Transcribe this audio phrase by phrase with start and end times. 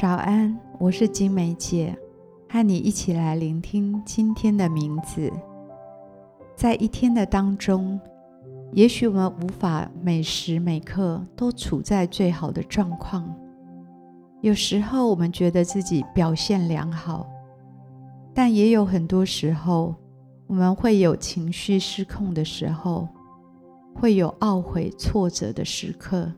[0.00, 1.94] 早安，我是金梅姐，
[2.48, 5.30] 和你一起来聆听今天的名字。
[6.56, 8.00] 在一天的当中，
[8.72, 13.32] 也许我们无法每时每刻都处在最好的状况。
[14.40, 17.26] 有时候我们觉得自己表现良好，
[18.34, 19.94] 但也有很多时候，
[20.46, 23.06] 我们会有情绪失控的时候，
[23.94, 26.32] 会有懊悔、挫折的时刻。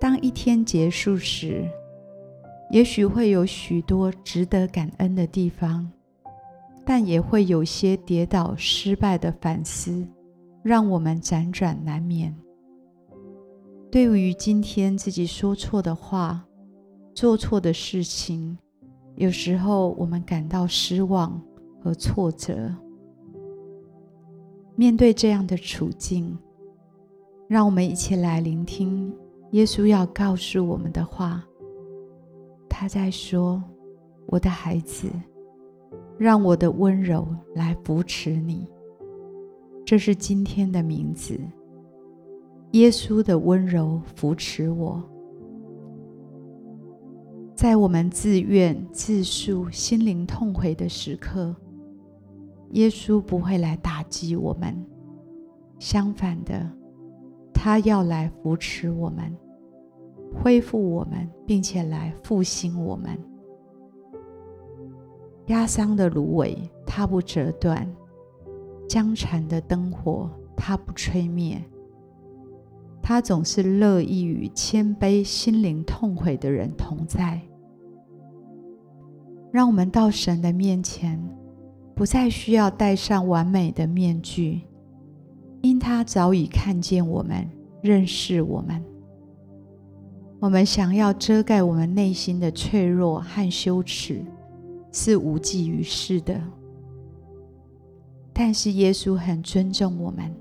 [0.00, 1.64] 当一天结束时，
[2.72, 5.92] 也许会有许多值得感恩的地方，
[6.86, 10.08] 但也会有些跌倒、失败的反思，
[10.62, 12.34] 让我们辗转难眠。
[13.90, 16.42] 对于今天自己说错的话、
[17.14, 18.56] 做错的事情，
[19.16, 21.38] 有时候我们感到失望
[21.82, 22.74] 和挫折。
[24.76, 26.38] 面对这样的处境，
[27.48, 29.14] 让我们一起来聆听
[29.50, 31.44] 耶稣要告诉我们的话。
[32.82, 33.62] 他在说
[34.26, 35.08] ：“我的孩子，
[36.18, 37.24] 让我的温柔
[37.54, 38.66] 来扶持你。”
[39.86, 41.38] 这是今天的名字。
[42.72, 45.00] 耶稣的温柔扶持我，
[47.54, 51.54] 在我们自怨自诉、心灵痛悔的时刻，
[52.70, 54.74] 耶稣不会来打击我们，
[55.78, 56.68] 相反的，
[57.54, 59.32] 他要来扶持我们。
[60.34, 63.18] 恢复我们，并且来复兴我们。
[65.46, 67.86] 压伤的芦苇，它不折断；
[68.88, 71.62] 将残的灯火，它不吹灭。
[73.02, 77.40] 它总是乐意与谦卑、心灵痛悔的人同在。
[79.50, 81.20] 让我们到神的面前，
[81.94, 84.62] 不再需要戴上完美的面具，
[85.60, 87.50] 因他早已看见我们，
[87.82, 88.82] 认识我们。
[90.42, 94.24] 我们想要遮盖我们内心的脆弱和羞耻，
[94.90, 96.34] 是无济于事的。
[98.32, 100.34] 但是耶稣很尊重我们，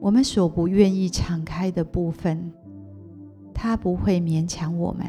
[0.00, 2.50] 我们所不愿意敞开的部分，
[3.52, 5.04] 他不会勉强我们，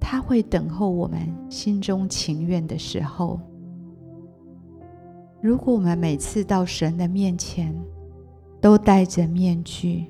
[0.00, 3.38] 他会等候我们心中情愿的时候。
[5.42, 7.78] 如果我们每次到神的面前
[8.62, 10.06] 都戴着面具，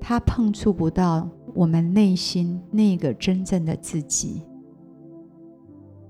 [0.00, 4.42] 他碰触不到我们内心那个真正的自己，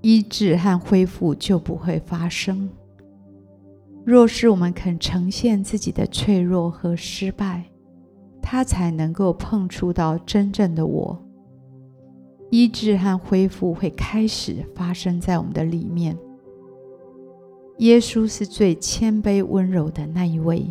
[0.00, 2.68] 医治和恢复就不会发生。
[4.04, 7.64] 若是我们肯呈现自己的脆弱和失败，
[8.40, 11.18] 他才能够碰触到真正的我，
[12.50, 16.16] 医治和恢复会开始发生在我们的里面。
[17.78, 20.66] 耶稣是最谦卑温柔的那一位。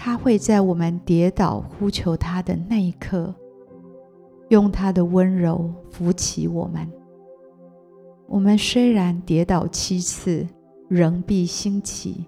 [0.00, 3.34] 他会在我们跌倒呼求他的那一刻，
[4.48, 6.88] 用他的温柔扶起我们。
[8.28, 10.46] 我们虽然跌倒七次，
[10.86, 12.24] 仍必兴起，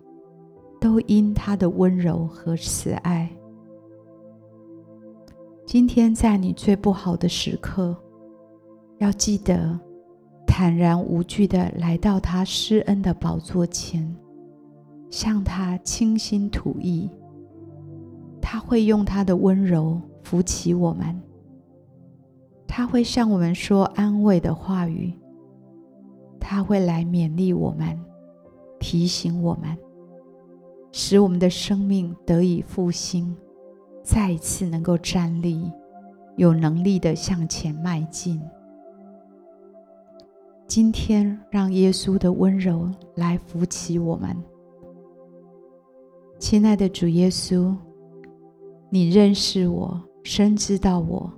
[0.80, 3.30] 都因他的温柔和慈爱。
[5.64, 7.96] 今天在你最不好的时刻，
[8.98, 9.78] 要记得
[10.44, 14.12] 坦然无惧地来到他施恩的宝座前，
[15.08, 17.08] 向他倾心吐意。
[18.52, 21.22] 他会用他的温柔扶起我们，
[22.66, 25.14] 他会向我们说安慰的话语，
[26.40, 27.96] 他会来勉励我们，
[28.80, 29.78] 提醒我们，
[30.90, 33.36] 使我们的生命得以复兴，
[34.02, 35.70] 再一次能够站立，
[36.34, 38.42] 有能力的向前迈进。
[40.66, 44.36] 今天，让耶稣的温柔来扶起我们，
[46.40, 47.72] 亲爱的主耶稣。
[48.92, 51.32] 你认识我，深知道我。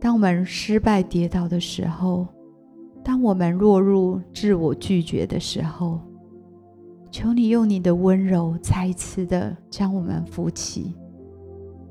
[0.00, 2.28] 当我们失败跌倒的时候，
[3.02, 5.98] 当我们落入自我拒绝的时候，
[7.10, 10.94] 求你用你的温柔再一次的将我们扶起，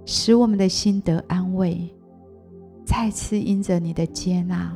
[0.05, 1.93] 使我们的心得安慰，
[2.85, 4.73] 再次因着你的接纳，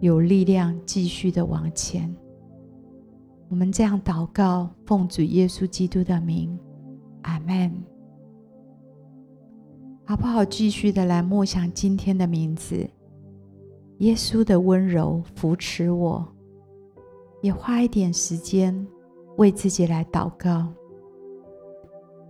[0.00, 2.14] 有力量继续的往前。
[3.50, 6.58] 我们这样祷告，奉主耶稣基督的名，
[7.22, 7.70] 阿门。
[10.08, 10.42] 好不好？
[10.42, 12.88] 继续的来默想今天的名字，
[13.98, 16.26] 耶稣的温柔扶持我，
[17.42, 18.86] 也花一点时间
[19.36, 20.66] 为自己来祷告。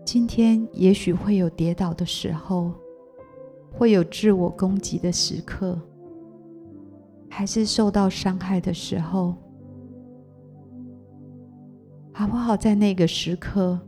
[0.04, 2.72] 今天也许会有跌倒的时候，
[3.70, 5.80] 会有自我攻击的时刻，
[7.30, 9.36] 还是受到伤害的时候，
[12.12, 12.56] 好不好？
[12.56, 13.78] 在那个时刻，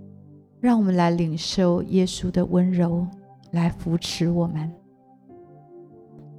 [0.61, 3.05] 让我们来领受耶稣的温柔。
[3.53, 4.71] 来扶持我们，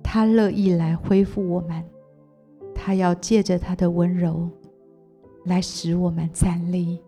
[0.03, 1.83] 他乐意来恢复我们，
[2.73, 4.49] 他要借着他的温柔
[5.45, 7.01] 来使我们站立，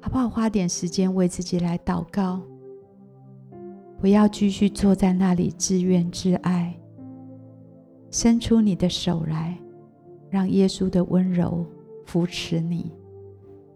[0.00, 0.28] 好不好？
[0.28, 2.40] 花点时间为自己来祷告，
[3.98, 6.78] 不要继续坐在那里自怨自艾，
[8.10, 9.58] 伸出你的手来，
[10.30, 11.66] 让耶稣的温柔
[12.06, 12.92] 扶持你，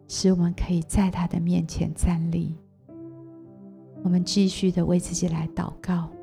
[0.09, 2.57] 使我们可以在他的面前站立。
[4.07, 6.16] 我们继续的为自己来祷告。